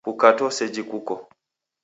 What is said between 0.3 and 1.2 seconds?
ni seji kuko